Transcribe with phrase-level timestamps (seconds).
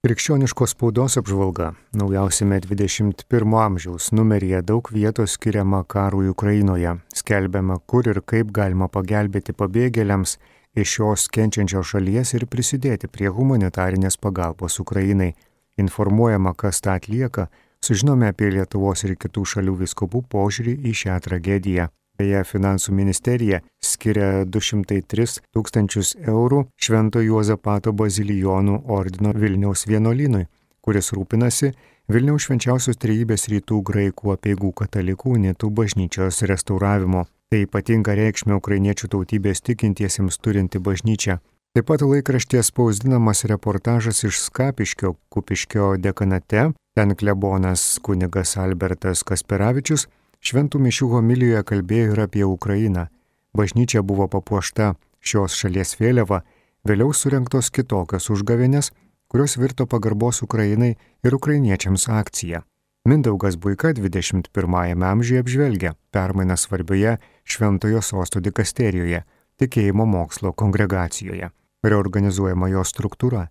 [0.00, 1.74] Krikščioniškos spaudos apžvalga.
[1.92, 6.94] Naujausiame 21 amžiaus numeryje daug vietos skiriama karui Ukrainoje.
[7.20, 10.38] Skelbiama, kur ir kaip galima pagelbėti pabėgėliams
[10.72, 15.34] iš šios kenčiančios šalies ir prisidėti prie humanitarinės pagalbos Ukrainai.
[15.76, 17.50] Informuojama, kas tą atlieka,
[17.84, 21.90] sužinome apie Lietuvos ir kitų šalių viskupų požiūrį į šią tragediją.
[22.20, 30.42] Beje, finansų ministerija skiria 203 tūkstančius eurų Švento Juozapato bazilijonų ordino Vilniaus vienuolynui,
[30.84, 31.70] kuris rūpinasi
[32.12, 37.24] Vilniaus švenčiausios trejybės rytų graikų apieigų katalikų unitų bažnyčios restauravimo.
[37.48, 41.40] Tai ypatinga reikšmė ukrainiečių tautybės tikintiesiems turinti bažnyčia.
[41.72, 50.80] Taip pat laikraštė spausdinamas reportažas iš Skapiškio Kupiškio dekanate, ten klebonas kunigas Albertas Kasperavičius Šventų
[50.80, 53.08] mišių homilijoje kalbėjo ir apie Ukrainą.
[53.56, 56.40] Bažnyčia buvo papuošta šios šalies vėliava,
[56.88, 58.90] vėliau surinktos kitokios užgavėnės,
[59.28, 62.62] kurios virto pagarbos Ukrainai ir ukrainiečiams akcija.
[63.04, 69.22] Mindaugas Buika 21-ame amžiuje apžvelgia permainą svarbioje Šventojo sosto dikasterijoje,
[69.60, 71.50] tikėjimo mokslo kongregacijoje.
[71.84, 73.46] Reorganizuojama jo struktūra,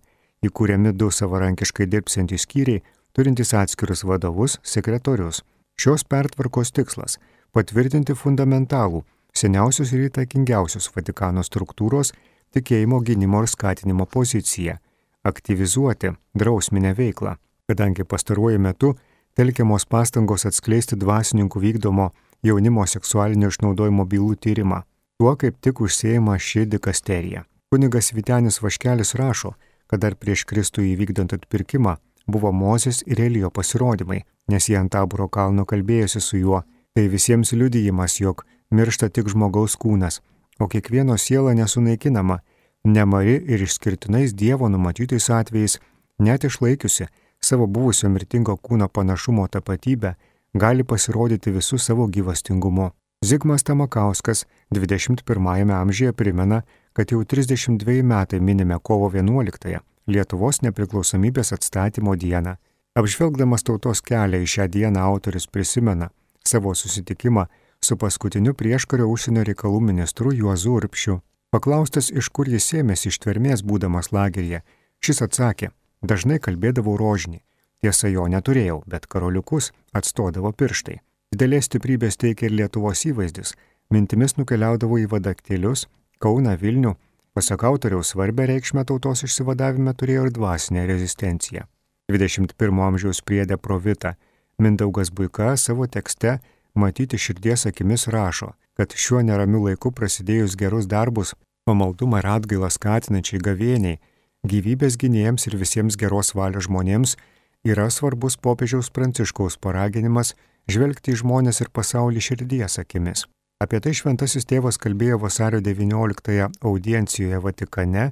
[0.46, 2.82] įkūriami du savarankiškai dirbsiantys skyriai,
[3.14, 5.42] turintys atskirus vadovus, sekretorius.
[5.80, 7.16] Šios pertvarkos tikslas-
[7.54, 8.98] patvirtinti fundamentalų,
[9.32, 12.10] seniausius ir įtakingiausius Vatikano struktūros
[12.52, 14.74] tikėjimo gynimo ir skatinimo poziciją-
[15.30, 17.36] aktyvizuoti drausminę veiklą,
[17.68, 18.94] kadangi pastaruoju metu
[19.34, 22.10] telkiamos pastangos atskleisti dvasininkų vykdomo
[22.42, 24.82] jaunimo seksualinio išnaudojimo bylų tyrimą.
[25.18, 27.44] Tuo kaip tik užsieima ši dikasterija.
[27.72, 29.54] Kunigas Vitenis Vaškelis rašo,
[29.86, 35.28] kad dar prieš Kristų įvykdant atpirkimą buvo Mozės ir Elijo pasirodymai, nes jie ant taboro
[35.28, 36.62] kalno kalbėjosi su juo.
[36.94, 38.42] Tai visiems liudijimas, jog
[38.74, 40.18] miršta tik žmogaus kūnas,
[40.58, 42.40] o kiekvieno siela nesunaikinama,
[42.84, 45.78] nemari ir išskirtinais Dievo numatytais atvejais,
[46.18, 47.06] net išlaikiusi
[47.40, 50.14] savo buvusio mirtingo kūno panašumo tapatybę,
[50.54, 52.90] gali pasirodyti visų savo gyvastingumu.
[53.24, 59.80] Zigmas Tamakauskas 21-ame amžiuje primena, kad jau 32 metai minime kovo 11-ąją,
[60.10, 62.56] Lietuvos nepriklausomybės atstatymo dieną.
[62.98, 66.10] Apžvelgdamas tautos kelią į šią dieną autorius prisimena
[66.46, 67.44] savo susitikimą
[67.80, 71.20] su paskutiniu prieškario užsienio reikalų ministru Juozu Urpšiu.
[71.50, 74.62] Paklaustas, iš kur jis ėmėsi ištvermės būdamas lageryje,
[75.02, 75.70] šis atsakė,
[76.02, 77.40] dažnai kalbėdavau rožinį.
[77.80, 81.00] Tiesa, jo neturėjau, bet karoliukus atstodavo pirštai.
[81.32, 83.54] Didelės stiprybės teikia ir Lietuvos įvaizdis.
[83.90, 85.86] Mintimis nukeliaudavo į vadaktėlius,
[86.20, 86.96] Kauną, Vilnių,
[87.32, 91.68] Pasak autoriaus svarbę reikšmę tautos išsivadavime turėjo ir dvasinė rezistencija.
[92.12, 94.14] 21 amžiaus priedė Provita
[94.58, 96.38] Mindaugas Buika savo tekste
[96.74, 101.34] matyti širdies akimis rašo, kad šiuo neramiu laiku prasidėjus gerus darbus,
[101.68, 104.00] pamaldumą ir atgailą skatinančiai gavėniai,
[104.46, 107.16] gyvybės gynėjams ir visiems geros valios žmonėms
[107.64, 110.34] yra svarbus popiežiaus pranciškaus paraginimas
[110.70, 113.26] žvelgti į žmonės ir pasaulį širdies akimis.
[113.60, 118.06] Apie tai šventasis tėvas kalbėjo vasario 19-ąją audiencijoje Vatikane,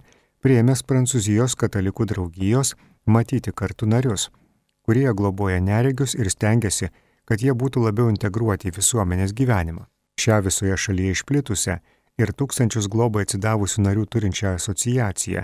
[0.45, 2.75] prieėmęs Prancūzijos katalikų draugijos
[3.09, 4.31] matyti kartu narius,
[4.87, 6.89] kurie globoja neregius ir stengiasi,
[7.29, 9.85] kad jie būtų labiau integruoti į visuomenės gyvenimą.
[10.21, 11.75] Šią visoje šalyje išplitusią
[12.19, 15.43] ir tūkstančius globai atsidavusių narių turinčią asociaciją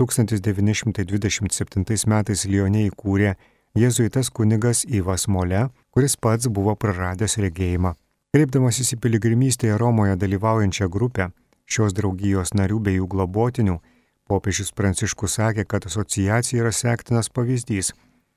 [0.00, 3.30] 1927 metais Lyonė įkūrė
[3.76, 7.94] jėzuitas kunigas Įvas Mole, kuris pats buvo praradęs regėjimą
[8.30, 11.24] Kreipdamasis į piligrimystėje Romoje dalyvaujančią grupę,
[11.66, 13.80] šios draugijos narių bei jų globotinių,
[14.30, 17.92] popiežius Pranciškus sakė, kad asociacija yra sektinas pavyzdys,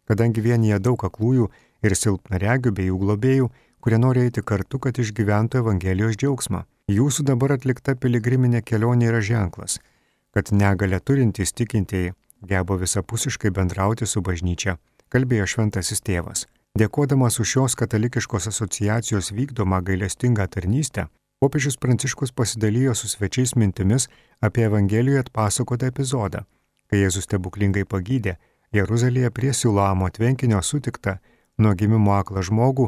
[0.10, 1.50] kadangi vienyje daug aklųjų
[1.86, 3.50] ir silpnaregių bei jų globėjų,
[3.84, 6.64] kurie nori eiti kartu, kad išgyventų Evangelijos džiaugsmą.
[6.92, 9.78] Jūsų dabar atlikta piligriminė kelionė yra ženklas,
[10.36, 14.78] kad negalę turintys tikintieji geba visapusiškai bendrauti su bažnyčia,
[15.14, 16.46] kalbėjo šventasis tėvas.
[16.80, 21.08] Dėkodamas už šios katalikiškos asociacijos vykdomą gailestingą tarnystę,
[21.44, 24.08] popiežius Pranciškus pasidalijo su svečiais mintimis
[24.40, 26.46] apie Evangelijoje atpasakotą epizodą,
[26.88, 28.38] kai Jėzus stebuklingai pagydė
[28.78, 31.18] Jeruzalėje prie Siulamo tvenkinio sutiktą
[31.60, 32.86] nuo gimimo aklą žmogų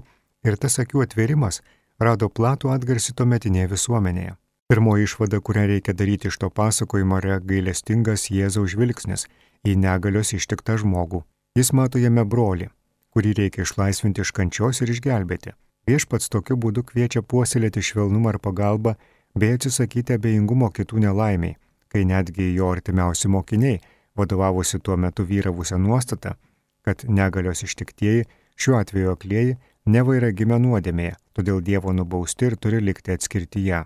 [0.48, 1.60] ir tas akių atverimas
[2.00, 4.38] rado platų atgarsį tuometinėje visuomenėje.
[4.72, 9.28] Pirmoji išvada, kurią reikia daryti iš to pasakojimo, yra gailestingas Jėzaus žvilgsnis
[9.68, 11.26] į negalios ištiktą žmogų.
[11.60, 12.72] Jis mato jame brolį,
[13.12, 15.54] kurį reikia išlaisvinti iš kančios ir išgelbėti.
[15.88, 18.96] Viešpats tokiu būdu kviečia puoselėti švelnumą ir pagalbą,
[19.38, 21.58] bei atsisakyti abejingumo kitų nelaimiai,
[21.92, 23.82] kai netgi jo artimiausi mokiniai
[24.18, 26.36] vadovavosi tuo metu vyravusią nuostatą,
[26.82, 32.82] kad negalios ištiktieji, šiuo atveju aklieji, neva yra gimę nuodėmėje, todėl Dievo nubausti ir turi
[32.82, 33.84] likti atskirtyje.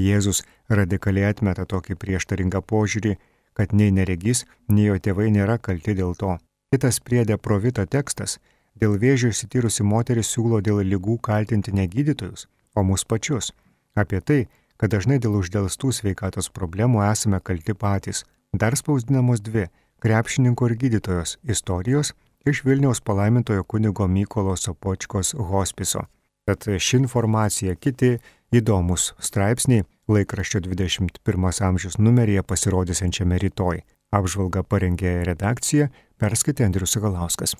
[0.00, 3.16] Jėzus radikaliai atmeta tokį prieštaringą požiūrį,
[3.58, 6.36] kad nei neregys, nei jo tėvai nėra kalti dėl to.
[6.70, 8.38] Kitas priedė provita tekstas-
[8.76, 12.46] dėl vėžio išsityrusi moteris siūlo dėl lygų kaltinti ne gydytojus,
[12.76, 13.52] o mus pačius.
[13.96, 14.40] Apie tai,
[14.80, 18.24] kad dažnai dėl uždėlstų sveikatos problemų esame kalti patys.
[18.52, 19.68] Dar spausdinamos dvi-
[20.02, 22.12] krepšininko ir gydytojos istorijos
[22.46, 26.06] iš Vilniaus palaimintojo kunigo Mykolo Sopočkos hospiso.
[26.46, 28.18] Tad ši informacija, kiti
[28.52, 33.82] įdomus straipsniai laikraščio 21 amžiaus numeryje pasirodysiančiame rytoj.
[34.10, 37.54] Apžvalgą parengė redakcija, perskaitė Andrius Galauskas.